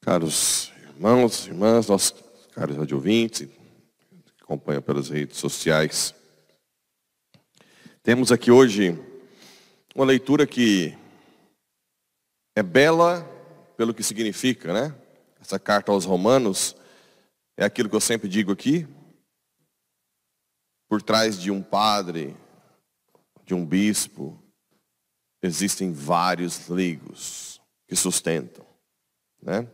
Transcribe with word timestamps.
Caros 0.00 0.72
irmãos, 0.94 1.46
irmãs, 1.46 1.88
nossos 1.88 2.14
caros 2.52 2.76
radiovintes, 2.76 3.48
que 3.48 4.42
acompanham 4.42 4.82
pelas 4.82 5.08
redes 5.08 5.38
sociais. 5.38 6.14
Temos 8.02 8.30
aqui 8.32 8.50
hoje 8.50 8.98
uma 9.94 10.04
leitura 10.04 10.46
que 10.46 10.96
é 12.54 12.62
bela 12.62 13.22
pelo 13.76 13.94
que 13.94 14.02
significa, 14.02 14.72
né? 14.72 14.94
Essa 15.40 15.58
carta 15.58 15.92
aos 15.92 16.04
Romanos 16.04 16.76
é 17.56 17.64
aquilo 17.64 17.88
que 17.88 17.96
eu 17.96 18.00
sempre 18.00 18.28
digo 18.28 18.52
aqui. 18.52 18.86
Por 20.92 21.00
trás 21.00 21.40
de 21.40 21.50
um 21.50 21.62
padre, 21.62 22.36
de 23.46 23.54
um 23.54 23.64
bispo, 23.64 24.38
existem 25.42 25.90
vários 25.90 26.68
leigos 26.68 27.62
que 27.88 27.96
sustentam, 27.96 28.62
né? 29.40 29.66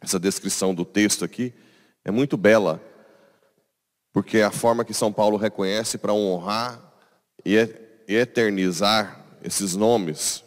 Essa 0.00 0.18
descrição 0.18 0.74
do 0.74 0.84
texto 0.84 1.24
aqui 1.24 1.54
é 2.04 2.10
muito 2.10 2.36
bela, 2.36 2.82
porque 4.12 4.38
é 4.38 4.42
a 4.42 4.50
forma 4.50 4.84
que 4.84 4.92
São 4.92 5.12
Paulo 5.12 5.36
reconhece 5.36 5.96
para 5.96 6.12
honrar 6.12 6.92
e 7.44 7.54
eternizar 8.08 9.24
esses 9.44 9.76
nomes. 9.76 10.42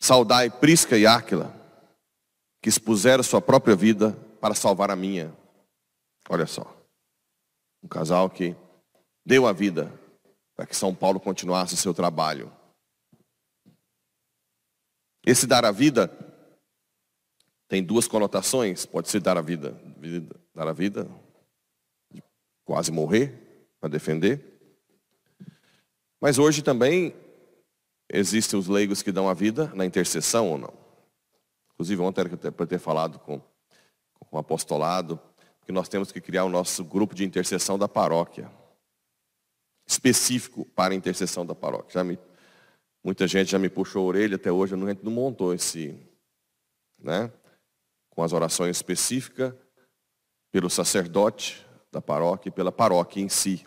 Saudai 0.00 0.48
Prisca 0.48 0.96
e 0.96 1.06
Áquila, 1.06 1.54
que 2.62 2.70
expuseram 2.70 3.22
sua 3.22 3.42
própria 3.42 3.76
vida 3.76 4.12
para 4.40 4.54
salvar 4.54 4.90
a 4.90 4.96
minha. 4.96 5.36
Olha 6.30 6.46
só, 6.46 6.75
um 7.86 7.88
casal 7.88 8.28
que 8.28 8.56
deu 9.24 9.46
a 9.46 9.52
vida 9.52 9.92
para 10.56 10.66
que 10.66 10.74
São 10.74 10.92
Paulo 10.92 11.20
continuasse 11.20 11.74
o 11.74 11.76
seu 11.76 11.94
trabalho. 11.94 12.52
Esse 15.24 15.46
dar 15.46 15.64
a 15.64 15.70
vida 15.70 16.10
tem 17.68 17.84
duas 17.84 18.08
conotações. 18.08 18.84
Pode 18.84 19.08
ser 19.08 19.20
dar 19.20 19.38
a 19.38 19.40
vida, 19.40 19.80
dar 20.52 20.66
a 20.66 20.72
vida, 20.72 21.08
quase 22.64 22.90
morrer 22.90 23.70
para 23.78 23.88
defender. 23.88 24.44
Mas 26.20 26.38
hoje 26.38 26.62
também 26.62 27.14
existem 28.10 28.58
os 28.58 28.66
leigos 28.66 29.00
que 29.00 29.12
dão 29.12 29.28
a 29.28 29.34
vida 29.34 29.72
na 29.76 29.86
intercessão 29.86 30.50
ou 30.50 30.58
não. 30.58 30.74
Inclusive 31.74 32.02
ontem 32.02 32.22
era 32.22 32.52
para 32.52 32.66
ter 32.66 32.80
falado 32.80 33.20
com, 33.20 33.40
com 34.18 34.36
o 34.36 34.38
apostolado 34.38 35.20
que 35.66 35.72
nós 35.72 35.88
temos 35.88 36.12
que 36.12 36.20
criar 36.20 36.44
o 36.44 36.48
nosso 36.48 36.84
grupo 36.84 37.12
de 37.12 37.24
intercessão 37.24 37.76
da 37.76 37.88
paróquia. 37.88 38.48
Específico 39.84 40.64
para 40.64 40.94
a 40.94 40.96
intercessão 40.96 41.44
da 41.44 41.56
paróquia. 41.56 41.94
Já 41.94 42.04
me, 42.04 42.16
muita 43.02 43.26
gente 43.26 43.50
já 43.50 43.58
me 43.58 43.68
puxou 43.68 44.04
a 44.04 44.06
orelha, 44.06 44.36
até 44.36 44.50
hoje 44.50 44.74
a 44.74 44.78
gente 44.78 45.04
não 45.04 45.10
montou 45.10 45.52
esse, 45.52 45.98
né? 46.96 47.32
com 48.10 48.22
as 48.22 48.32
orações 48.32 48.76
específicas 48.76 49.52
pelo 50.52 50.70
sacerdote 50.70 51.66
da 51.90 52.00
paróquia 52.00 52.48
e 52.48 52.52
pela 52.52 52.70
paróquia 52.70 53.20
em 53.20 53.28
si. 53.28 53.66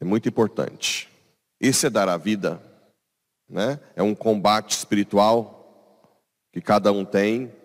É 0.00 0.04
muito 0.04 0.28
importante. 0.28 1.08
Esse 1.60 1.86
é 1.86 1.90
dar 1.90 2.08
a 2.08 2.16
vida, 2.16 2.60
né? 3.48 3.80
É 3.94 4.02
um 4.02 4.14
combate 4.14 4.72
espiritual 4.76 6.28
que 6.52 6.60
cada 6.60 6.92
um 6.92 7.04
tem 7.04 7.56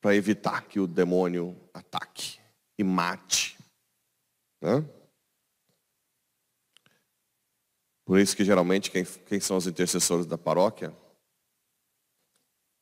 para 0.00 0.16
evitar 0.16 0.62
que 0.62 0.80
o 0.80 0.86
demônio 0.86 1.56
ataque 1.74 2.38
e 2.78 2.84
mate. 2.84 3.58
Né? 4.60 4.84
Por 8.04 8.18
isso 8.18 8.36
que 8.36 8.44
geralmente 8.44 8.90
quem, 8.90 9.04
quem 9.04 9.38
são 9.38 9.56
os 9.56 9.66
intercessores 9.66 10.26
da 10.26 10.38
paróquia 10.38 10.92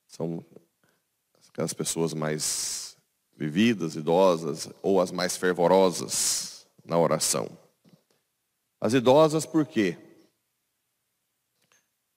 são 0.07 0.45
aquelas 1.49 1.75
pessoas 1.75 2.15
mais 2.15 2.97
vividas, 3.37 3.95
idosas, 3.95 4.69
ou 4.83 5.01
as 5.01 5.11
mais 5.11 5.37
fervorosas 5.37 6.67
na 6.85 6.99
oração. 6.99 7.49
As 8.81 8.95
idosas 8.95 9.45
por 9.45 9.67
quê? 9.67 9.99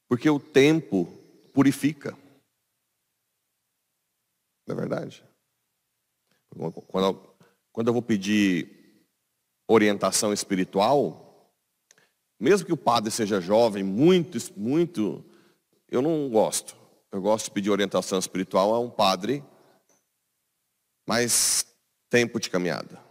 Porque 0.08 0.30
o 0.30 0.40
tempo 0.40 1.06
purifica. 1.54 2.18
Não 4.74 4.78
é 4.78 4.88
verdade? 4.88 5.24
Quando 6.88 7.06
eu, 7.06 7.36
quando 7.72 7.88
eu 7.88 7.94
vou 7.94 8.02
pedir 8.02 9.06
orientação 9.68 10.34
espiritual, 10.34 11.52
mesmo 12.40 12.66
que 12.66 12.74
o 12.74 12.78
padre 12.78 13.12
seja 13.12 13.40
jovem, 13.40 13.84
muito, 13.84 14.38
muito, 14.58 15.24
eu 15.90 16.02
não 16.02 16.30
gosto 16.30 16.82
eu 17.12 17.22
gosto 17.22 17.46
de 17.46 17.52
pedir 17.52 17.70
orientação 17.70 18.18
espiritual 18.18 18.74
a 18.74 18.80
um 18.80 18.90
padre, 18.90 19.44
mais 21.06 21.66
tempo 22.10 22.40
de 22.40 22.50
caminhada. 22.50 23.04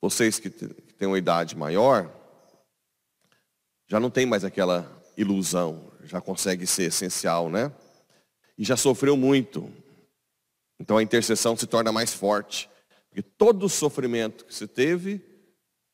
Vocês 0.00 0.38
que 0.38 0.48
têm 0.48 1.06
uma 1.06 1.18
idade 1.18 1.54
maior, 1.54 2.10
já 3.86 4.00
não 4.00 4.10
tem 4.10 4.24
mais 4.24 4.44
aquela 4.44 4.90
ilusão, 5.14 5.92
já 6.04 6.20
consegue 6.22 6.66
ser 6.66 6.84
essencial, 6.84 7.50
né? 7.50 7.70
E 8.62 8.64
já 8.64 8.76
sofreu 8.76 9.16
muito. 9.16 9.68
Então 10.78 10.96
a 10.96 11.02
intercessão 11.02 11.56
se 11.56 11.66
torna 11.66 11.90
mais 11.90 12.14
forte. 12.14 12.70
Porque 13.10 13.20
todo 13.20 13.66
o 13.66 13.68
sofrimento 13.68 14.44
que 14.44 14.54
você 14.54 14.68
teve, 14.68 15.20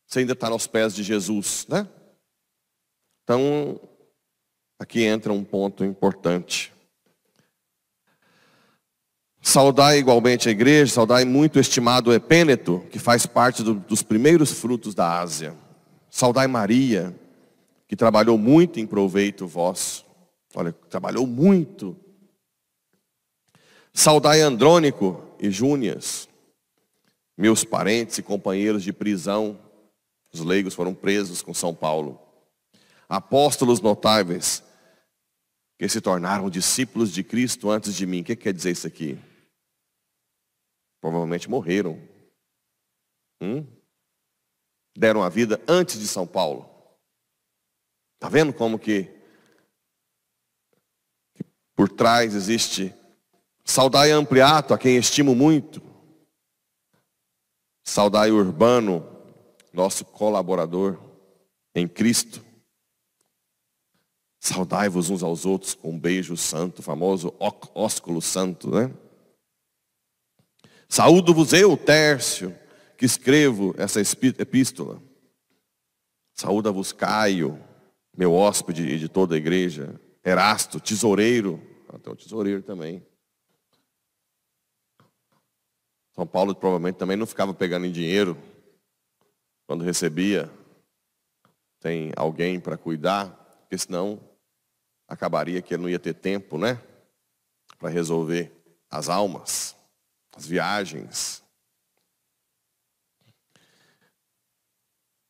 você 0.06 0.21
ainda 0.21 0.34
está 0.34 0.49
aos 0.49 0.67
pés 0.67 0.95
de 0.95 1.03
Jesus, 1.03 1.67
né? 1.69 1.89
Então, 3.25 3.81
Aqui 4.79 5.03
entra 5.03 5.33
um 5.33 5.43
ponto 5.43 5.84
importante. 5.84 6.73
Saudai 9.43 9.99
igualmente 9.99 10.49
a 10.49 10.53
igreja, 10.53 10.93
saudai 10.93 11.25
muito 11.25 11.59
estimado 11.59 12.12
Epêneto, 12.12 12.87
que 12.91 12.99
faz 12.99 13.27
parte 13.27 13.62
do, 13.62 13.75
dos 13.75 14.03
primeiros 14.03 14.53
frutos 14.53 14.95
da 14.95 15.19
Ásia. 15.19 15.55
Saudai 16.09 16.47
Maria, 16.47 17.12
que 17.89 17.97
trabalhou 17.97 18.39
muito 18.39 18.79
em 18.79 18.87
proveito 18.87 19.49
vosso. 19.49 20.06
Olha, 20.55 20.73
trabalhou 20.89 21.27
muito. 21.27 21.97
Saudai 24.01 24.43
Andrônico 24.43 25.25
e 25.41 25.51
Júnias, 25.51 26.29
meus 27.37 27.65
parentes 27.65 28.17
e 28.17 28.23
companheiros 28.23 28.85
de 28.85 28.93
prisão. 28.93 29.61
Os 30.33 30.39
leigos 30.39 30.73
foram 30.73 30.95
presos 30.95 31.43
com 31.43 31.53
São 31.53 31.75
Paulo. 31.75 32.17
Apóstolos 33.09 33.81
notáveis, 33.81 34.63
que 35.77 35.89
se 35.89 36.01
tornaram 36.01 36.49
discípulos 36.49 37.13
de 37.13 37.25
Cristo 37.25 37.73
antes 37.73 37.93
de 37.93 38.07
mim. 38.07 38.21
O 38.21 38.25
que 38.25 38.37
quer 38.37 38.53
dizer 38.53 38.71
isso 38.71 38.87
aqui? 38.87 39.19
Provavelmente 41.01 41.51
morreram. 41.51 42.01
Hum? 43.43 43.67
Deram 44.97 45.25
a 45.25 45.29
vida 45.29 45.61
antes 45.67 45.99
de 45.99 46.07
São 46.07 46.25
Paulo. 46.25 46.71
Está 48.15 48.29
vendo 48.29 48.53
como 48.53 48.79
que, 48.79 49.11
que 51.35 51.43
por 51.75 51.89
trás 51.89 52.37
existe 52.37 52.95
saudai 53.69 54.11
ampliato, 54.11 54.73
a 54.73 54.79
quem 54.79 54.97
estimo 54.97 55.34
muito. 55.34 55.83
Saudai 57.84 58.31
urbano, 58.31 59.06
nosso 59.73 60.05
colaborador 60.05 60.99
em 61.75 61.87
Cristo. 61.87 62.43
Saudai-vos 64.41 65.11
uns 65.11 65.23
aos 65.23 65.45
outros 65.45 65.75
com 65.75 65.91
um 65.91 65.99
beijo 65.99 66.37
santo, 66.37 66.83
famoso 66.83 67.34
ósculo 67.75 68.23
santo, 68.23 68.70
né? 68.70 68.91
Saúdo-vos 70.88 71.53
eu, 71.53 71.76
Tércio, 71.76 72.56
que 72.97 73.05
escrevo 73.05 73.75
essa 73.76 74.00
epístola. 74.00 75.03
Saúda-vos 76.35 76.93
Caio, 76.93 77.62
meu 78.17 78.32
hóspede 78.32 78.88
e 78.88 78.99
de 78.99 79.09
toda 79.09 79.35
a 79.35 79.38
igreja. 79.38 80.00
Erasto, 80.25 80.81
tesoureiro, 80.81 81.61
até 81.93 82.11
o 82.11 82.17
tesoureiro 82.17 82.62
também. 82.62 83.06
São 86.19 86.26
Paulo 86.26 86.53
provavelmente 86.53 86.97
também 86.97 87.17
não 87.17 87.29
ficava 87.29 87.55
pegando 87.55 87.87
em 87.87 87.93
dinheiro 87.93 88.37
quando 89.69 89.85
recebia. 89.85 90.50
Tem 91.79 92.11
alguém 92.17 92.59
para 92.59 92.76
cuidar, 92.76 93.29
porque 93.61 93.79
senão 93.79 94.19
acabaria 95.06 95.62
que 95.62 95.73
ele 95.73 95.82
não 95.85 95.88
ia 95.88 95.99
ter 96.00 96.15
tempo, 96.15 96.59
né? 96.59 96.82
Para 97.79 97.88
resolver 97.88 98.50
as 98.91 99.09
almas, 99.09 99.76
as 100.35 100.44
viagens. 100.44 101.41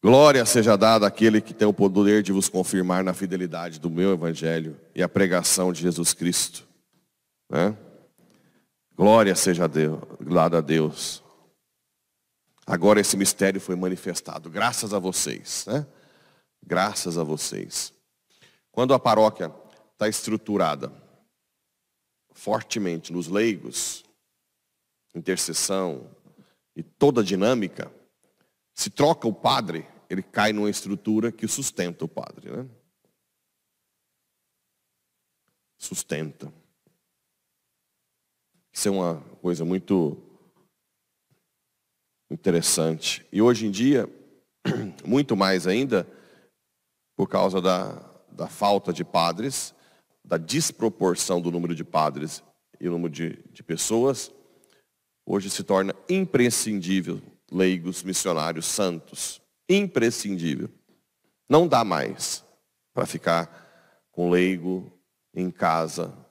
Glória 0.03 0.47
seja 0.47 0.75
dada 0.75 1.07
àquele 1.07 1.43
que 1.43 1.53
tem 1.53 1.69
o 1.69 1.75
poder 1.75 2.23
de 2.23 2.33
vos 2.33 2.49
confirmar 2.49 3.05
na 3.05 3.13
fidelidade 3.13 3.79
do 3.79 3.91
meu 3.91 4.15
evangelho 4.15 4.81
e 4.95 5.03
a 5.03 5.09
pregação 5.09 5.71
de 5.71 5.83
Jesus 5.83 6.15
Cristo, 6.15 6.67
Né? 7.51 7.77
Glória 8.99 9.37
seja 9.37 9.67
a 9.67 9.69
Deus, 9.69 10.01
a 10.57 10.61
Deus. 10.61 11.23
Agora 12.67 12.99
esse 12.99 13.17
mistério 13.17 13.61
foi 13.61 13.77
manifestado, 13.77 14.51
graças 14.51 14.93
a 14.93 14.99
vocês, 14.99 15.65
né? 15.69 15.87
Graças 16.67 17.17
a 17.17 17.23
vocês. 17.23 17.95
Quando 18.73 18.93
a 18.93 18.99
paróquia 18.99 19.55
está 19.93 20.09
estruturada 20.09 20.93
fortemente 22.33 23.13
nos 23.13 23.29
leigos, 23.29 24.05
intercessão 25.15 26.11
e 26.75 26.83
toda 26.83 27.21
a 27.21 27.25
dinâmica, 27.25 27.93
se 28.75 28.91
troca 28.91 29.29
o 29.29 29.33
padre, 29.33 29.87
ele 30.11 30.25
cai 30.25 30.53
numa 30.53 30.69
estrutura 30.69 31.31
que 31.31 31.47
sustenta 31.47 32.05
o 32.05 32.09
padre, 32.09 32.51
né? 32.51 32.69
Sustenta. 35.77 36.53
Isso 38.79 38.87
é 38.87 38.93
uma 38.93 39.17
coisa 39.43 39.65
muito 39.65 40.17
interessante. 42.31 43.27
E 43.33 43.43
hoje 43.43 43.67
em 43.67 43.73
dia, 43.73 44.09
muito 45.05 45.37
mais 45.37 45.67
ainda, 45.67 46.07
por 47.17 47.29
causa 47.29 47.61
da, 47.61 48.01
da 48.31 48.47
falta 48.47 48.93
de 48.93 49.05
padres, 49.05 49.75
da 50.25 50.37
desproporção 50.37 51.41
do 51.41 51.51
número 51.51 51.75
de 51.75 51.83
padres 51.83 52.41
e 52.81 52.87
o 52.87 52.93
número 52.93 53.13
de, 53.13 53.43
de 53.53 53.65
pessoas, 53.65 54.33
hoje 55.27 55.51
se 55.51 55.65
torna 55.65 55.93
imprescindível 56.09 57.21
leigos, 57.51 58.05
missionários, 58.05 58.67
santos. 58.67 59.43
Imprescindível. 59.69 60.71
Não 61.49 61.67
dá 61.67 61.83
mais 61.83 62.45
para 62.95 63.07
ficar 63.07 64.07
com 64.13 64.31
leigo 64.31 64.89
em 65.35 65.51
casa. 65.51 66.28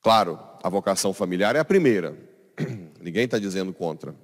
Claro, 0.00 0.38
a 0.62 0.68
vocação 0.68 1.12
familiar 1.12 1.56
é 1.56 1.58
a 1.58 1.64
primeira. 1.64 2.16
Ninguém 3.00 3.24
está 3.24 3.38
dizendo 3.38 3.72
contra. 3.72 4.14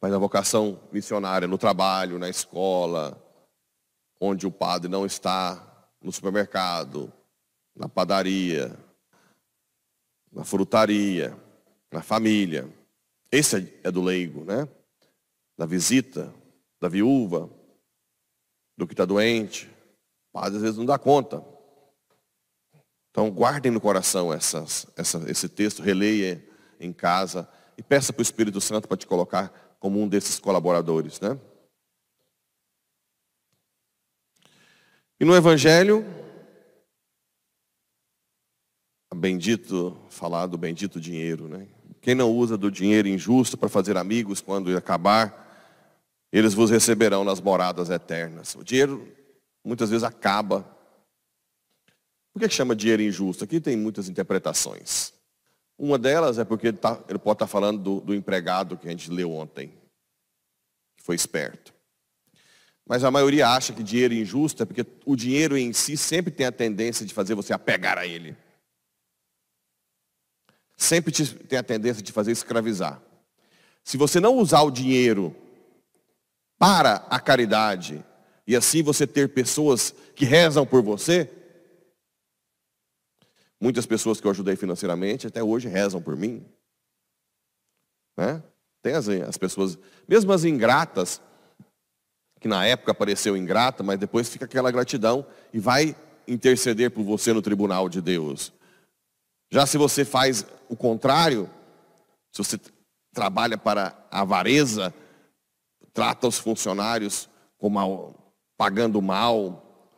Mas 0.00 0.12
a 0.12 0.18
vocação 0.18 0.80
missionária 0.92 1.48
no 1.48 1.58
trabalho, 1.58 2.18
na 2.18 2.28
escola, 2.28 3.20
onde 4.20 4.46
o 4.46 4.50
padre 4.50 4.88
não 4.88 5.04
está 5.06 5.90
no 6.00 6.12
supermercado, 6.12 7.12
na 7.74 7.88
padaria, 7.88 8.78
na 10.32 10.44
frutaria, 10.44 11.36
na 11.90 12.02
família. 12.02 12.68
Esse 13.30 13.80
é 13.82 13.90
do 13.90 14.02
leigo, 14.02 14.44
né? 14.44 14.68
Da 15.56 15.66
visita, 15.66 16.32
da 16.80 16.88
viúva, 16.88 17.48
do 18.76 18.86
que 18.86 18.92
está 18.92 19.04
doente. 19.04 19.66
O 20.30 20.40
padre 20.40 20.56
às 20.56 20.62
vezes 20.62 20.78
não 20.78 20.86
dá 20.86 20.98
conta. 20.98 21.42
Então 23.14 23.30
guardem 23.30 23.70
no 23.70 23.80
coração 23.80 24.32
essas, 24.32 24.88
essa, 24.96 25.22
esse 25.30 25.48
texto, 25.48 25.80
releia 25.80 26.44
em 26.80 26.92
casa 26.92 27.48
e 27.78 27.82
peça 27.82 28.12
para 28.12 28.18
o 28.18 28.24
Espírito 28.24 28.60
Santo 28.60 28.88
para 28.88 28.96
te 28.96 29.06
colocar 29.06 29.76
como 29.78 30.02
um 30.02 30.08
desses 30.08 30.40
colaboradores, 30.40 31.20
né? 31.20 31.38
E 35.20 35.24
no 35.24 35.32
Evangelho, 35.36 36.04
bendito, 39.14 39.96
falar 40.10 40.48
do 40.48 40.58
bendito 40.58 41.00
dinheiro, 41.00 41.46
né? 41.46 41.68
Quem 42.00 42.16
não 42.16 42.32
usa 42.32 42.58
do 42.58 42.68
dinheiro 42.68 43.06
injusto 43.06 43.56
para 43.56 43.68
fazer 43.68 43.96
amigos 43.96 44.40
quando 44.40 44.76
acabar, 44.76 45.86
eles 46.32 46.52
vos 46.52 46.68
receberão 46.68 47.22
nas 47.22 47.40
moradas 47.40 47.90
eternas. 47.90 48.56
O 48.56 48.64
dinheiro 48.64 49.06
muitas 49.64 49.90
vezes 49.90 50.02
acaba. 50.02 50.68
Por 52.34 52.40
que 52.40 52.48
chama 52.48 52.74
dinheiro 52.74 53.00
injusto? 53.00 53.44
Aqui 53.44 53.60
tem 53.60 53.76
muitas 53.76 54.08
interpretações. 54.08 55.12
Uma 55.78 55.96
delas 55.96 56.36
é 56.36 56.44
porque 56.44 56.66
ele, 56.66 56.76
tá, 56.76 57.00
ele 57.08 57.18
pode 57.18 57.36
estar 57.36 57.46
tá 57.46 57.46
falando 57.46 57.80
do, 57.80 58.00
do 58.00 58.14
empregado 58.14 58.76
que 58.76 58.88
a 58.88 58.90
gente 58.90 59.08
leu 59.08 59.30
ontem, 59.30 59.72
que 60.96 61.04
foi 61.04 61.14
esperto. 61.14 61.72
Mas 62.84 63.04
a 63.04 63.10
maioria 63.10 63.48
acha 63.48 63.72
que 63.72 63.84
dinheiro 63.84 64.14
injusto 64.14 64.64
é 64.64 64.66
porque 64.66 64.84
o 65.06 65.14
dinheiro 65.14 65.56
em 65.56 65.72
si 65.72 65.96
sempre 65.96 66.32
tem 66.32 66.44
a 66.44 66.52
tendência 66.52 67.06
de 67.06 67.14
fazer 67.14 67.36
você 67.36 67.52
apegar 67.52 67.98
a 67.98 68.04
ele. 68.04 68.36
Sempre 70.76 71.12
tem 71.12 71.56
a 71.58 71.62
tendência 71.62 72.02
de 72.02 72.10
fazer 72.10 72.32
escravizar. 72.32 73.00
Se 73.84 73.96
você 73.96 74.18
não 74.18 74.36
usar 74.38 74.62
o 74.62 74.72
dinheiro 74.72 75.34
para 76.58 76.96
a 77.08 77.20
caridade 77.20 78.04
e 78.44 78.56
assim 78.56 78.82
você 78.82 79.06
ter 79.06 79.28
pessoas 79.28 79.94
que 80.16 80.24
rezam 80.24 80.66
por 80.66 80.82
você, 80.82 81.30
muitas 83.64 83.86
pessoas 83.86 84.20
que 84.20 84.26
eu 84.26 84.30
ajudei 84.30 84.56
financeiramente 84.56 85.26
até 85.26 85.42
hoje 85.42 85.68
rezam 85.68 86.02
por 86.02 86.14
mim. 86.14 86.44
Né? 88.14 88.42
Tem 88.82 88.92
as, 88.92 89.08
as 89.08 89.38
pessoas, 89.38 89.78
mesmo 90.06 90.30
as 90.34 90.44
ingratas, 90.44 91.18
que 92.38 92.46
na 92.46 92.66
época 92.66 92.94
pareceu 92.94 93.34
ingrata, 93.34 93.82
mas 93.82 93.98
depois 93.98 94.28
fica 94.28 94.44
aquela 94.44 94.70
gratidão 94.70 95.26
e 95.50 95.58
vai 95.58 95.96
interceder 96.28 96.90
por 96.90 97.02
você 97.04 97.32
no 97.32 97.40
tribunal 97.40 97.88
de 97.88 98.02
Deus. 98.02 98.52
Já 99.50 99.64
se 99.64 99.78
você 99.78 100.04
faz 100.04 100.44
o 100.68 100.76
contrário, 100.76 101.48
se 102.32 102.44
você 102.44 102.60
trabalha 103.14 103.56
para 103.56 103.96
a 104.10 104.20
avareza, 104.20 104.92
trata 105.94 106.28
os 106.28 106.36
funcionários 106.36 107.30
como 107.56 108.14
pagando 108.58 109.00
mal, 109.00 109.88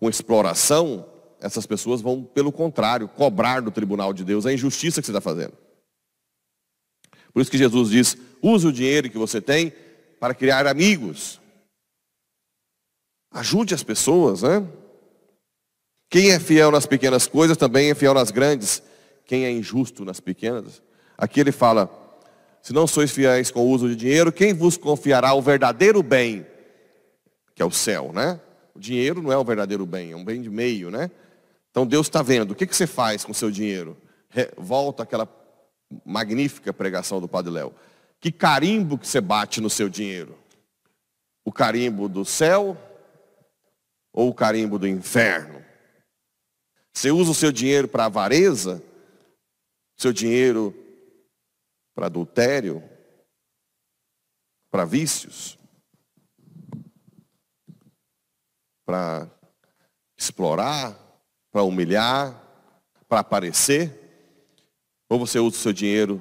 com 0.00 0.08
exploração, 0.08 1.13
essas 1.44 1.66
pessoas 1.66 2.00
vão, 2.00 2.24
pelo 2.24 2.50
contrário, 2.50 3.06
cobrar 3.06 3.60
do 3.60 3.70
tribunal 3.70 4.14
de 4.14 4.24
Deus 4.24 4.46
a 4.46 4.52
injustiça 4.52 5.02
que 5.02 5.06
você 5.06 5.12
está 5.12 5.20
fazendo. 5.20 5.52
Por 7.34 7.42
isso 7.42 7.50
que 7.50 7.58
Jesus 7.58 7.90
diz: 7.90 8.16
use 8.40 8.66
o 8.66 8.72
dinheiro 8.72 9.10
que 9.10 9.18
você 9.18 9.42
tem 9.42 9.70
para 10.18 10.34
criar 10.34 10.66
amigos. 10.66 11.38
Ajude 13.30 13.74
as 13.74 13.82
pessoas, 13.82 14.40
né? 14.42 14.66
Quem 16.08 16.30
é 16.30 16.40
fiel 16.40 16.70
nas 16.70 16.86
pequenas 16.86 17.26
coisas 17.26 17.58
também 17.58 17.90
é 17.90 17.94
fiel 17.94 18.14
nas 18.14 18.30
grandes. 18.30 18.82
Quem 19.26 19.44
é 19.44 19.50
injusto 19.50 20.02
nas 20.02 20.20
pequenas? 20.20 20.80
Aqui 21.18 21.40
ele 21.40 21.52
fala: 21.52 21.90
se 22.62 22.72
não 22.72 22.86
sois 22.86 23.10
fiéis 23.10 23.50
com 23.50 23.60
o 23.60 23.68
uso 23.68 23.86
de 23.86 23.96
dinheiro, 23.96 24.32
quem 24.32 24.54
vos 24.54 24.78
confiará 24.78 25.34
o 25.34 25.42
verdadeiro 25.42 26.02
bem, 26.02 26.46
que 27.54 27.60
é 27.60 27.66
o 27.66 27.70
céu, 27.70 28.12
né? 28.14 28.40
O 28.74 28.80
dinheiro 28.80 29.20
não 29.20 29.30
é 29.30 29.36
o 29.36 29.44
verdadeiro 29.44 29.84
bem, 29.84 30.12
é 30.12 30.16
um 30.16 30.24
bem 30.24 30.40
de 30.40 30.48
meio, 30.48 30.90
né? 30.90 31.10
Então 31.74 31.84
Deus 31.84 32.06
está 32.06 32.22
vendo. 32.22 32.52
O 32.52 32.54
que, 32.54 32.68
que 32.68 32.76
você 32.76 32.86
faz 32.86 33.24
com 33.24 33.32
o 33.32 33.34
seu 33.34 33.50
dinheiro? 33.50 34.00
Volta 34.56 35.02
aquela 35.02 35.28
magnífica 36.06 36.72
pregação 36.72 37.20
do 37.20 37.26
Padre 37.26 37.50
Léo. 37.50 37.74
Que 38.20 38.30
carimbo 38.30 38.96
que 38.96 39.08
você 39.08 39.20
bate 39.20 39.60
no 39.60 39.68
seu 39.68 39.88
dinheiro? 39.88 40.38
O 41.44 41.50
carimbo 41.50 42.08
do 42.08 42.24
céu 42.24 42.78
ou 44.12 44.28
o 44.28 44.34
carimbo 44.34 44.78
do 44.78 44.86
inferno? 44.86 45.64
Você 46.92 47.10
usa 47.10 47.32
o 47.32 47.34
seu 47.34 47.50
dinheiro 47.50 47.88
para 47.88 48.04
avareza, 48.04 48.80
seu 49.96 50.12
dinheiro 50.12 50.72
para 51.92 52.06
adultério, 52.06 52.88
para 54.70 54.84
vícios, 54.84 55.58
para 58.86 59.28
explorar, 60.16 61.03
para 61.54 61.62
humilhar, 61.62 62.34
para 63.08 63.20
aparecer? 63.20 64.00
Ou 65.08 65.20
você 65.20 65.38
usa 65.38 65.56
o 65.56 65.60
seu 65.60 65.72
dinheiro 65.72 66.20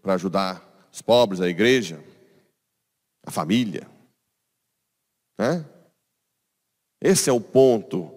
para 0.00 0.14
ajudar 0.14 0.88
os 0.92 1.02
pobres, 1.02 1.40
a 1.40 1.48
igreja, 1.48 2.00
a 3.26 3.30
família? 3.32 3.90
Né? 5.36 5.66
Esse 7.00 7.28
é 7.28 7.32
o 7.32 7.40
ponto. 7.40 8.08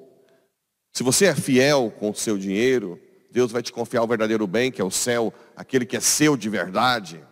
Se 0.94 1.02
você 1.02 1.26
é 1.26 1.36
fiel 1.36 1.90
com 1.98 2.12
o 2.12 2.16
seu 2.16 2.38
dinheiro, 2.38 3.02
Deus 3.32 3.52
vai 3.52 3.64
te 3.64 3.74
confiar 3.74 4.04
o 4.04 4.08
verdadeiro 4.08 4.46
bem, 4.46 4.72
que 4.72 4.80
é 4.80 4.86
o 4.86 4.92
céu, 4.92 5.34
aquele 5.56 5.84
que 5.84 5.98
é 5.98 6.00
seu 6.00 6.38
de 6.38 6.48
verdade. 6.48 7.26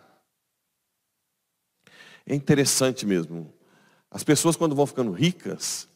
É 2.25 2.33
interessante 2.33 3.05
mesmo. 3.05 3.53
As 4.09 4.23
pessoas 4.23 4.55
quando 4.55 4.75
vão 4.75 4.87
ficando 4.87 5.11
ricas, 5.11 5.87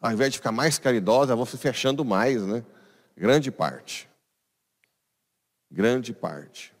ao 0.00 0.12
invés 0.12 0.30
de 0.30 0.38
ficar 0.38 0.52
mais 0.52 0.78
caridosas, 0.78 1.36
vão 1.36 1.44
se 1.44 1.58
fechando 1.58 2.04
mais, 2.04 2.46
né? 2.46 2.64
Grande 3.16 3.50
parte. 3.50 4.08
Grande 5.70 6.12
parte. 6.12 6.74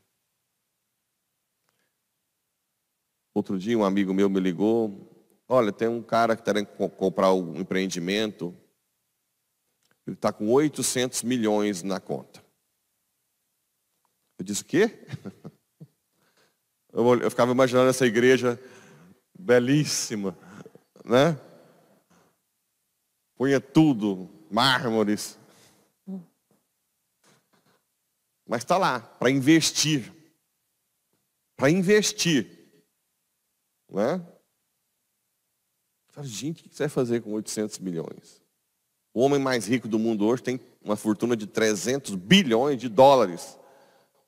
Outro 3.34 3.58
dia 3.58 3.76
um 3.76 3.84
amigo 3.84 4.14
meu 4.14 4.30
me 4.30 4.40
ligou, 4.40 5.16
Olha, 5.48 5.72
tem 5.72 5.86
um 5.86 6.02
cara 6.02 6.34
que 6.34 6.42
está 6.42 6.52
querendo 6.52 6.90
comprar 6.96 7.32
um 7.32 7.56
empreendimento, 7.56 8.54
ele 10.04 10.16
está 10.16 10.32
com 10.32 10.50
800 10.50 11.22
milhões 11.22 11.82
na 11.84 12.00
conta. 12.00 12.44
Eu 14.38 14.44
disse, 14.44 14.62
o 14.62 14.66
quê? 14.66 14.90
Eu, 16.92 17.20
eu 17.20 17.30
ficava 17.30 17.52
imaginando 17.52 17.90
essa 17.90 18.06
igreja 18.06 18.58
belíssima, 19.38 20.34
né? 21.04 21.38
Punha 23.36 23.60
tudo, 23.60 24.30
mármores. 24.50 25.38
Mas 28.46 28.62
está 28.62 28.78
lá, 28.78 29.00
para 29.00 29.30
investir. 29.30 30.12
Para 31.56 31.70
investir. 31.70 32.48
Não 33.88 34.00
é? 34.00 34.36
Gente, 36.22 36.64
o 36.64 36.68
que 36.68 36.74
você 36.74 36.84
vai 36.84 36.88
fazer 36.88 37.22
com 37.22 37.32
800 37.32 37.78
milhões? 37.78 38.42
O 39.12 39.20
homem 39.20 39.38
mais 39.38 39.66
rico 39.66 39.88
do 39.88 39.98
mundo 39.98 40.26
hoje 40.26 40.42
tem 40.42 40.60
uma 40.82 40.96
fortuna 40.96 41.36
de 41.36 41.46
300 41.46 42.14
bilhões 42.14 42.80
de 42.80 42.88
dólares. 42.88 43.58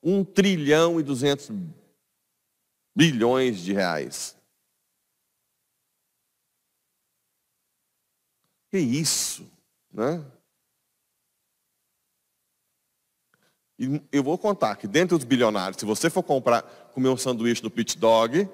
1 0.03 0.23
trilhão 0.25 0.99
e 0.99 1.03
200 1.03 1.51
bilhões 2.95 3.59
de 3.59 3.73
reais. 3.73 4.35
Que 8.69 8.77
isso, 8.77 9.49
né? 9.91 10.23
E 13.79 14.03
eu 14.11 14.21
vou 14.21 14.37
contar 14.37 14.75
que 14.75 14.85
dentro 14.85 15.17
dos 15.17 15.25
bilionários, 15.25 15.79
se 15.79 15.85
você 15.85 16.09
for 16.09 16.21
comprar, 16.21 16.63
comer 16.93 17.07
um 17.07 17.15
sanduíche 17.15 17.63
no 17.63 17.71
pit 17.71 17.97
dog, 17.97 18.45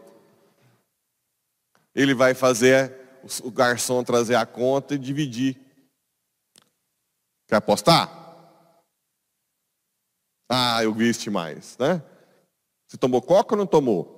ele 1.96 2.14
vai 2.14 2.36
fazer 2.36 2.94
o 3.44 3.50
garçom 3.50 4.04
trazer 4.04 4.36
a 4.36 4.46
conta 4.46 4.94
e 4.94 5.00
dividir. 5.00 5.60
Quer 7.48 7.56
apostar? 7.56 8.24
Ah, 10.48 10.84
eu 10.84 10.94
viste 10.94 11.32
mais, 11.32 11.76
né? 11.80 12.04
Você 12.88 12.96
tomou 12.96 13.20
coca 13.20 13.56
ou 13.56 13.58
não 13.58 13.66
tomou? 13.66 14.14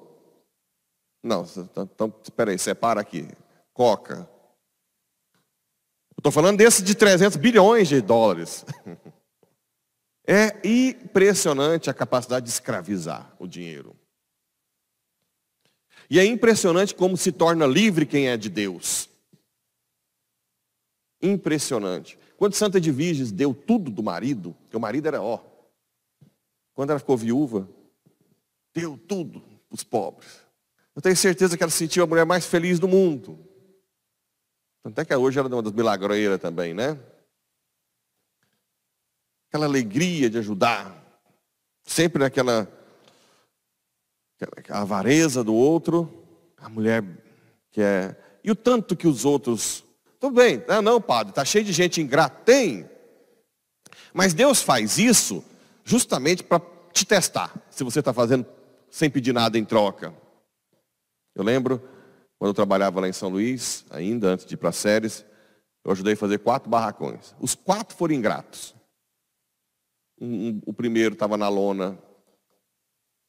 Não, 1.24 1.46
então, 1.84 2.14
espera 2.22 2.52
aí, 2.52 2.60
separa 2.60 3.00
aqui. 3.00 3.30
Coca. 3.74 4.30
Eu 5.32 6.20
estou 6.20 6.34
falando 6.34 6.58
desse 6.58 6.84
de 6.84 6.96
300 6.96 7.38
bilhões 7.38 7.88
de 7.88 8.02
dólares. 8.02 8.66
É 10.28 10.60
impressionante 10.68 11.90
a 11.90 11.94
capacidade 11.94 12.46
de 12.46 12.52
escravizar 12.52 13.34
o 13.40 13.48
dinheiro. 13.48 13.96
E 16.10 16.20
é 16.20 16.26
impressionante 16.26 16.94
como 16.94 17.16
se 17.16 17.32
torna 17.32 17.66
livre 17.66 18.06
quem 18.06 18.28
é 18.28 18.36
de 18.36 18.50
Deus. 18.50 19.10
Impressionante. 21.22 22.20
Quando 22.38 22.56
Santa 22.56 22.78
Edviges 22.78 23.32
deu 23.32 23.54
tudo 23.54 23.90
do 23.90 24.04
marido, 24.04 24.56
que 24.70 24.76
o 24.76 24.80
marido 24.80 25.08
era 25.08 25.22
ó. 25.22 25.40
Quando 26.74 26.92
ela 26.92 27.00
ficou 27.00 27.18
viúva, 27.18 27.68
deu 28.74 28.98
tudo 28.98 29.40
para 29.40 29.76
os 29.76 29.84
pobres. 29.84 30.42
Eu 30.96 31.02
tenho 31.02 31.16
certeza 31.16 31.58
que 31.58 31.64
ela 31.64 31.72
se 31.72 31.78
sentiu 31.78 32.04
a 32.04 32.08
mulher 32.08 32.26
mais 32.26 32.46
feliz 32.46 32.80
do 32.80 32.88
mundo. 32.88 33.40
Até 34.84 35.04
que 35.04 35.16
hoje 35.16 35.40
ela 35.40 35.50
é 35.50 35.54
uma 35.54 35.64
das 35.64 35.74
milagreiras 35.74 36.40
também, 36.40 36.74
né? 36.74 37.00
Aquela 39.48 39.66
alegria 39.66 40.30
de 40.30 40.38
ajudar. 40.38 40.94
Sempre 41.84 42.22
naquela 42.22 42.68
avareza 44.70 45.44
do 45.44 45.54
outro, 45.54 46.12
a 46.58 46.70
mulher 46.70 47.04
que 47.72 47.82
é. 47.82 48.16
E 48.44 48.51
o 48.51 48.56
tanto 48.56 48.96
que 48.96 49.08
os 49.08 49.25
outros. 49.25 49.84
Tudo 50.20 50.36
bem, 50.36 50.63
ah, 50.68 50.82
não, 50.82 51.00
padre, 51.00 51.32
está 51.32 51.46
cheio 51.46 51.63
de 51.63 51.72
gente 51.72 52.01
ingrata. 52.01 52.42
Tem. 52.44 52.89
Mas 54.13 54.34
Deus 54.34 54.62
faz 54.62 54.98
isso 54.98 55.44
justamente 55.84 56.44
para 56.44 56.62
te 56.92 57.06
testar, 57.06 57.54
se 57.70 57.84
você 57.84 58.00
está 58.00 58.12
fazendo 58.12 58.46
sem 58.89 59.10
pedir 59.10 59.34
nada 59.34 59.58
em 59.58 59.63
troca. 59.63 60.13
Eu 61.36 61.44
lembro, 61.44 61.82
quando 62.39 62.50
eu 62.50 62.54
trabalhava 62.54 63.00
lá 63.00 63.08
em 63.08 63.13
São 63.13 63.30
Luís, 63.30 63.86
ainda 63.92 64.30
antes 64.30 64.46
de 64.46 64.56
ir 64.56 64.58
para 64.58 64.72
séries, 64.72 65.24
eu 65.86 65.92
ajudei 65.92 66.13
a 66.13 66.18
fazer 66.18 66.39
quatro 66.39 66.70
barracões. 66.70 67.36
Os 67.39 67.54
quatro 67.54 67.96
foram 67.96 68.16
ingratos. 68.16 68.75
Um, 70.20 70.48
um, 70.48 70.62
o 70.66 70.74
primeiro 70.74 71.14
estava 71.14 71.38
na 71.38 71.48
lona 71.48 71.98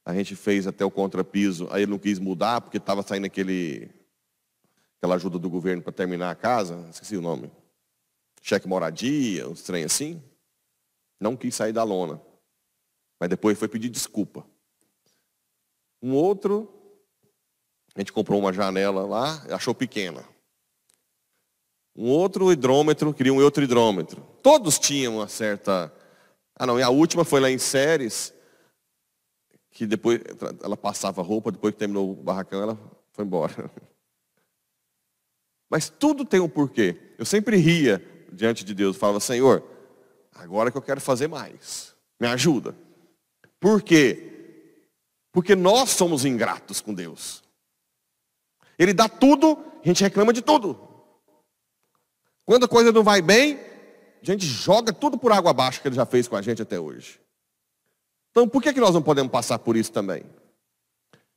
a 0.08 0.14
gente 0.14 0.34
fez 0.34 0.66
até 0.66 0.82
o 0.86 0.90
contrapiso, 0.90 1.68
aí 1.70 1.82
ele 1.82 1.90
não 1.90 1.98
quis 1.98 2.18
mudar 2.18 2.62
porque 2.62 2.78
estava 2.78 3.02
saindo 3.02 3.26
aquele, 3.26 3.90
aquela 4.96 5.16
ajuda 5.16 5.38
do 5.38 5.50
governo 5.50 5.82
para 5.82 5.92
terminar 5.92 6.30
a 6.30 6.34
casa, 6.34 6.88
esqueci 6.88 7.14
o 7.14 7.20
nome. 7.20 7.52
Cheque 8.40 8.66
moradia, 8.66 9.46
um 9.46 9.52
trem 9.52 9.84
assim. 9.84 10.22
Não 11.20 11.36
quis 11.36 11.54
sair 11.54 11.74
da 11.74 11.84
lona. 11.84 12.22
Mas 13.20 13.28
depois 13.28 13.58
foi 13.58 13.68
pedir 13.68 13.90
desculpa. 13.90 14.46
Um 16.00 16.14
outro, 16.14 16.72
a 17.94 18.00
gente 18.00 18.10
comprou 18.10 18.40
uma 18.40 18.50
janela 18.50 19.04
lá, 19.04 19.44
achou 19.50 19.74
pequena. 19.74 20.26
Um 21.94 22.08
outro 22.08 22.50
hidrômetro, 22.50 23.12
queria 23.12 23.34
um 23.34 23.42
outro 23.42 23.62
hidrômetro. 23.62 24.22
Todos 24.42 24.78
tinham 24.78 25.16
uma 25.16 25.28
certa. 25.28 25.92
Ah 26.58 26.66
não, 26.66 26.78
e 26.78 26.82
a 26.82 26.90
última 26.90 27.24
foi 27.24 27.40
lá 27.40 27.50
em 27.50 27.58
séries, 27.58 28.34
que 29.70 29.86
depois 29.86 30.20
ela 30.62 30.76
passava 30.76 31.22
roupa, 31.22 31.52
depois 31.52 31.72
que 31.72 31.78
terminou 31.78 32.10
o 32.10 32.16
barracão, 32.16 32.60
ela 32.60 32.78
foi 33.12 33.24
embora. 33.24 33.70
Mas 35.70 35.88
tudo 35.88 36.24
tem 36.24 36.40
um 36.40 36.48
porquê. 36.48 37.14
Eu 37.16 37.24
sempre 37.24 37.56
ria 37.56 38.02
diante 38.32 38.64
de 38.64 38.74
Deus, 38.74 38.96
falava, 38.96 39.20
Senhor, 39.20 39.62
agora 40.34 40.70
que 40.70 40.76
eu 40.76 40.82
quero 40.82 41.00
fazer 41.00 41.28
mais, 41.28 41.94
me 42.18 42.26
ajuda. 42.26 42.74
Por 43.60 43.82
quê? 43.82 44.24
Porque 45.30 45.54
nós 45.54 45.90
somos 45.90 46.24
ingratos 46.24 46.80
com 46.80 46.92
Deus. 46.92 47.44
Ele 48.78 48.92
dá 48.92 49.08
tudo, 49.08 49.58
a 49.84 49.86
gente 49.86 50.02
reclama 50.02 50.32
de 50.32 50.42
tudo. 50.42 50.88
Quando 52.44 52.64
a 52.64 52.68
coisa 52.68 52.90
não 52.90 53.04
vai 53.04 53.20
bem, 53.20 53.60
a 54.22 54.24
gente 54.24 54.46
joga 54.46 54.92
tudo 54.92 55.18
por 55.18 55.32
água 55.32 55.50
abaixo 55.50 55.80
que 55.80 55.88
ele 55.88 55.94
já 55.94 56.06
fez 56.06 56.28
com 56.28 56.36
a 56.36 56.42
gente 56.42 56.62
até 56.62 56.78
hoje. 56.78 57.20
Então 58.30 58.48
por 58.48 58.62
que, 58.62 58.72
que 58.72 58.80
nós 58.80 58.94
não 58.94 59.02
podemos 59.02 59.30
passar 59.32 59.58
por 59.58 59.76
isso 59.76 59.92
também? 59.92 60.24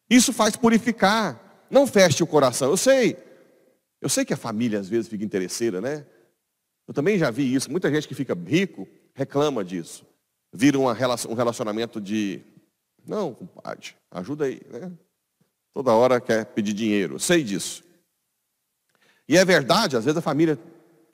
Isso 0.09 0.33
faz 0.33 0.55
purificar, 0.55 1.65
não 1.69 1.87
feche 1.87 2.21
o 2.21 2.27
coração. 2.27 2.69
Eu 2.69 2.77
sei, 2.77 3.17
eu 4.01 4.09
sei 4.09 4.25
que 4.25 4.33
a 4.33 4.37
família 4.37 4.79
às 4.79 4.89
vezes 4.89 5.07
fica 5.07 5.23
interesseira, 5.23 5.79
né? 5.79 6.05
Eu 6.87 6.93
também 6.93 7.17
já 7.17 7.31
vi 7.31 7.53
isso. 7.53 7.71
Muita 7.71 7.89
gente 7.89 8.07
que 8.07 8.13
fica 8.15 8.33
rico 8.33 8.87
reclama 9.13 9.63
disso. 9.63 10.05
Vira 10.53 10.77
um 10.77 10.91
relacionamento 10.91 12.01
de, 12.01 12.41
não, 13.07 13.33
compadre, 13.33 13.95
ajuda 14.11 14.45
aí, 14.45 14.61
né? 14.69 14.91
Toda 15.73 15.93
hora 15.93 16.19
quer 16.19 16.45
pedir 16.47 16.73
dinheiro. 16.73 17.15
Eu 17.15 17.19
sei 17.19 17.43
disso. 17.43 17.83
E 19.27 19.37
é 19.37 19.45
verdade, 19.45 19.95
às 19.95 20.03
vezes 20.03 20.17
a 20.17 20.21
família 20.21 20.59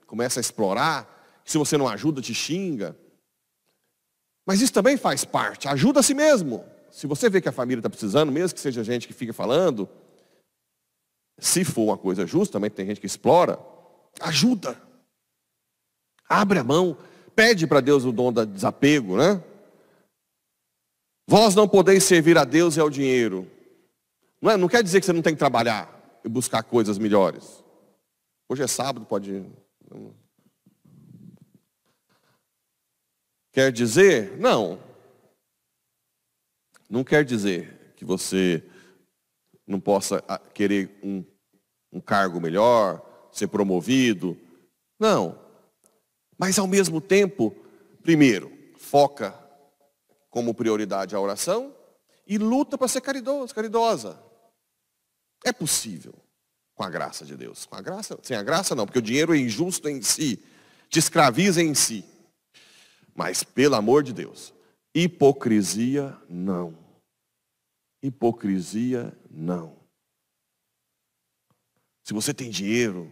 começa 0.07 0.39
a 0.39 0.41
explorar, 0.41 1.16
se 1.47 1.57
você 1.57 1.77
não 1.77 1.87
ajuda, 1.87 2.21
te 2.21 2.33
xinga. 2.33 2.95
Mas 4.45 4.61
isso 4.61 4.73
também 4.73 4.97
faz 4.97 5.23
parte, 5.25 5.67
ajuda 5.67 6.01
a 6.01 6.03
si 6.03 6.13
mesmo. 6.13 6.63
Se 6.91 7.07
você 7.07 7.29
vê 7.29 7.39
que 7.41 7.49
a 7.49 7.53
família 7.53 7.79
está 7.79 7.89
precisando, 7.89 8.31
mesmo 8.31 8.53
que 8.53 8.61
seja 8.61 8.83
gente 8.83 9.07
que 9.07 9.13
fica 9.13 9.33
falando, 9.33 9.89
se 11.39 11.63
for 11.63 11.83
uma 11.83 11.97
coisa 11.97 12.27
justa, 12.27 12.53
também 12.53 12.69
tem 12.69 12.85
gente 12.85 12.99
que 12.99 13.07
explora, 13.07 13.59
ajuda. 14.19 14.79
Abre 16.27 16.59
a 16.59 16.63
mão, 16.63 16.97
pede 17.35 17.65
para 17.65 17.79
Deus 17.79 18.03
o 18.03 18.11
dom 18.11 18.33
do 18.33 18.45
desapego, 18.45 19.15
né? 19.15 19.41
Vós 21.29 21.55
não 21.55 21.67
podeis 21.67 22.03
servir 22.03 22.37
a 22.37 22.43
Deus 22.43 22.75
e 22.75 22.79
ao 22.79 22.89
dinheiro. 22.89 23.49
Não, 24.41 24.51
é, 24.51 24.57
não 24.57 24.67
quer 24.67 24.83
dizer 24.83 24.99
que 24.99 25.05
você 25.05 25.13
não 25.13 25.21
tem 25.21 25.33
que 25.33 25.39
trabalhar 25.39 26.19
e 26.23 26.29
buscar 26.29 26.63
coisas 26.63 26.97
melhores. 26.97 27.63
Hoje 28.49 28.63
é 28.63 28.67
sábado, 28.67 29.05
pode. 29.05 29.45
Quer 33.57 33.71
dizer? 33.71 34.37
Não. 34.37 34.79
Não 36.87 37.03
quer 37.03 37.25
dizer 37.25 37.91
que 37.95 38.05
você 38.05 38.63
não 39.65 39.79
possa 39.79 40.23
ah, 40.27 40.37
querer 40.37 40.99
um, 41.01 41.25
um 41.91 41.99
cargo 41.99 42.39
melhor, 42.39 43.03
ser 43.31 43.47
promovido. 43.47 44.37
Não. 44.99 45.39
Mas 46.37 46.59
ao 46.59 46.67
mesmo 46.67 47.01
tempo, 47.01 47.49
primeiro, 48.03 48.55
foca 48.77 49.33
como 50.29 50.53
prioridade 50.53 51.15
a 51.15 51.19
oração 51.19 51.75
e 52.27 52.37
luta 52.37 52.77
para 52.77 52.87
ser 52.87 53.01
caridoso, 53.01 53.55
caridosa. 53.55 54.21
É 55.43 55.51
possível 55.51 56.13
com 56.75 56.83
a 56.83 56.91
graça 56.91 57.25
de 57.25 57.35
Deus. 57.35 57.65
Com 57.65 57.75
a 57.75 57.81
graça, 57.81 58.19
sem 58.21 58.37
a 58.37 58.43
graça 58.43 58.75
não, 58.75 58.85
porque 58.85 58.99
o 58.99 59.01
dinheiro 59.01 59.33
é 59.33 59.39
injusto 59.39 59.89
em 59.89 59.99
si, 60.03 60.45
te 60.89 60.99
escraviza 60.99 61.59
em 61.59 61.73
si. 61.73 62.05
Mas, 63.17 63.43
pelo 63.43 63.73
amor 63.73 64.03
de 64.03 64.13
Deus, 64.13 64.53
hipocrisia 64.93 66.15
não. 66.29 66.77
Hipocrisia 68.03 69.11
não. 69.27 69.75
Se 72.03 72.13
você 72.13 72.31
tem 72.31 72.51
dinheiro 72.51 73.11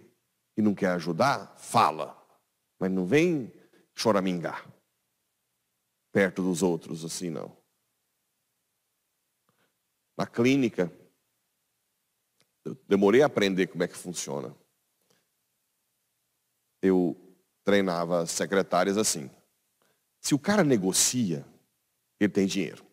e 0.56 0.62
não 0.62 0.76
quer 0.76 0.92
ajudar, 0.92 1.58
fala. 1.58 2.16
Mas 2.80 2.92
não 2.92 3.04
vem 3.04 3.52
choramingar 3.96 4.72
perto 6.12 6.44
dos 6.44 6.62
outros 6.62 7.04
assim, 7.04 7.32
não. 7.32 7.58
Na 10.16 10.28
clínica, 10.28 10.90
eu 12.64 12.76
demorei 12.88 13.24
a 13.24 13.26
aprender 13.26 13.68
como 13.68 13.84
é 13.84 13.88
que 13.88 13.98
funciona. 13.98 14.56
Eu 16.80 17.18
treinava 17.64 18.28
secretárias 18.28 18.98
assim. 18.98 19.32
Se 20.26 20.34
o 20.34 20.40
cara 20.40 20.64
negocia, 20.64 21.46
ele 22.20 22.34
tem 22.34 22.48
dinheiro. 22.48 22.84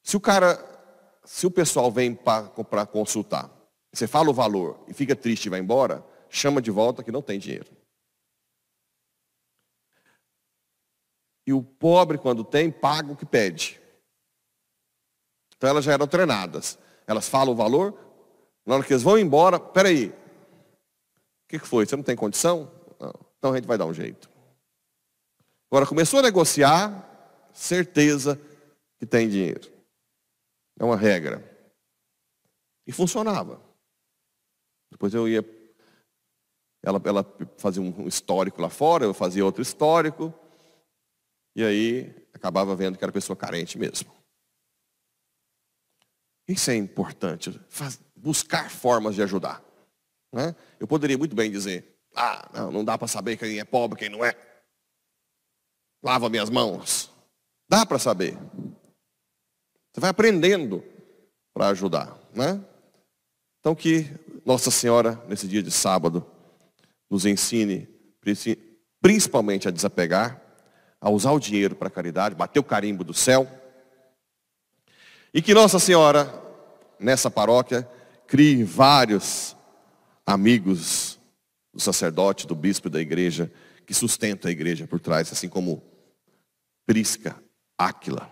Se 0.00 0.16
o 0.16 0.20
cara, 0.20 0.56
se 1.24 1.44
o 1.44 1.50
pessoal 1.50 1.90
vem 1.90 2.14
para 2.14 2.86
consultar, 2.86 3.50
você 3.92 4.06
fala 4.06 4.30
o 4.30 4.32
valor 4.32 4.78
e 4.86 4.94
fica 4.94 5.16
triste 5.16 5.46
e 5.46 5.48
vai 5.48 5.58
embora, 5.58 6.06
chama 6.30 6.62
de 6.62 6.70
volta 6.70 7.02
que 7.02 7.10
não 7.10 7.20
tem 7.20 7.36
dinheiro. 7.40 7.68
E 11.44 11.52
o 11.52 11.60
pobre, 11.60 12.16
quando 12.16 12.44
tem, 12.44 12.70
paga 12.70 13.10
o 13.10 13.16
que 13.16 13.26
pede. 13.26 13.80
Então 15.56 15.68
elas 15.68 15.84
já 15.84 15.94
eram 15.94 16.06
treinadas. 16.06 16.78
Elas 17.08 17.28
falam 17.28 17.54
o 17.54 17.56
valor, 17.56 17.92
na 18.64 18.76
hora 18.76 18.84
que 18.84 18.92
eles 18.92 19.02
vão 19.02 19.18
embora, 19.18 19.58
peraí, 19.58 20.10
o 20.10 20.14
que, 21.48 21.58
que 21.58 21.66
foi? 21.66 21.84
Você 21.84 21.96
não 21.96 22.04
tem 22.04 22.14
condição? 22.14 22.77
Então 23.38 23.52
a 23.52 23.56
gente 23.56 23.66
vai 23.66 23.78
dar 23.78 23.86
um 23.86 23.94
jeito. 23.94 24.28
Agora 25.70 25.86
começou 25.86 26.20
a 26.20 26.22
negociar, 26.22 27.50
certeza 27.52 28.40
que 28.98 29.06
tem 29.06 29.28
dinheiro. 29.28 29.70
É 30.78 30.84
uma 30.84 30.96
regra. 30.96 31.44
E 32.86 32.92
funcionava. 32.92 33.60
Depois 34.90 35.12
eu 35.12 35.28
ia. 35.28 35.44
Ela, 36.82 37.00
ela 37.04 37.36
fazia 37.58 37.82
um 37.82 38.06
histórico 38.06 38.62
lá 38.62 38.70
fora, 38.70 39.04
eu 39.04 39.12
fazia 39.12 39.44
outro 39.44 39.60
histórico. 39.60 40.32
E 41.54 41.62
aí 41.62 42.14
acabava 42.32 42.74
vendo 42.74 42.96
que 42.96 43.04
era 43.04 43.12
pessoa 43.12 43.36
carente 43.36 43.78
mesmo. 43.78 44.10
Isso 46.46 46.70
é 46.70 46.76
importante, 46.76 47.60
faz, 47.68 48.00
buscar 48.16 48.70
formas 48.70 49.14
de 49.14 49.22
ajudar. 49.22 49.62
Né? 50.32 50.56
Eu 50.80 50.86
poderia 50.86 51.18
muito 51.18 51.36
bem 51.36 51.50
dizer, 51.50 51.97
ah, 52.18 52.48
não, 52.52 52.70
não 52.72 52.84
dá 52.84 52.98
para 52.98 53.06
saber 53.06 53.36
quem 53.36 53.58
é 53.58 53.64
pobre, 53.64 53.98
quem 53.98 54.08
não 54.08 54.24
é. 54.24 54.36
Lava 56.02 56.28
minhas 56.28 56.50
mãos. 56.50 57.10
Dá 57.68 57.86
para 57.86 57.98
saber. 57.98 58.36
Você 59.92 60.00
vai 60.00 60.10
aprendendo 60.10 60.84
para 61.54 61.68
ajudar. 61.68 62.18
Né? 62.34 62.60
Então 63.60 63.74
que 63.74 64.10
Nossa 64.44 64.70
Senhora, 64.70 65.22
nesse 65.28 65.46
dia 65.46 65.62
de 65.62 65.70
sábado, 65.70 66.26
nos 67.08 67.24
ensine 67.24 67.88
principalmente 69.00 69.68
a 69.68 69.70
desapegar 69.70 70.42
a 71.00 71.10
usar 71.10 71.32
o 71.32 71.38
dinheiro 71.38 71.76
para 71.76 71.90
caridade, 71.90 72.34
bater 72.34 72.58
o 72.58 72.64
carimbo 72.64 73.04
do 73.04 73.14
céu. 73.14 73.48
E 75.32 75.40
que 75.40 75.54
Nossa 75.54 75.78
Senhora, 75.78 76.32
nessa 76.98 77.30
paróquia, 77.30 77.88
crie 78.26 78.64
vários 78.64 79.56
amigos 80.26 81.17
do 81.78 81.80
sacerdote, 81.80 82.44
do 82.44 82.56
bispo 82.56 82.90
da 82.90 83.00
igreja, 83.00 83.52
que 83.86 83.94
sustenta 83.94 84.48
a 84.48 84.50
igreja 84.50 84.84
por 84.84 84.98
trás, 84.98 85.32
assim 85.32 85.48
como 85.48 85.80
Prisca, 86.84 87.40
Áquila. 87.78 88.28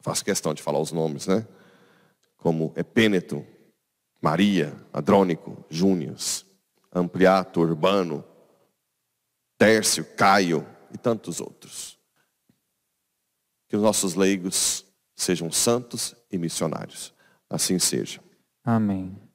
Faço 0.00 0.24
questão 0.24 0.52
de 0.52 0.60
falar 0.60 0.80
os 0.80 0.90
nomes, 0.90 1.28
né? 1.28 1.46
Como 2.36 2.72
Epêneto, 2.76 3.46
Maria, 4.20 4.74
Adrônico, 4.92 5.64
Június, 5.70 6.44
Ampliato, 6.92 7.60
Urbano, 7.60 8.24
Tércio, 9.56 10.04
Caio 10.16 10.66
e 10.92 10.98
tantos 10.98 11.40
outros. 11.40 11.96
Que 13.68 13.76
os 13.76 13.82
nossos 13.82 14.14
leigos 14.16 14.84
sejam 15.14 15.52
santos 15.52 16.16
e 16.32 16.36
missionários. 16.36 17.14
Assim 17.48 17.78
seja. 17.78 18.20
Amém. 18.64 19.27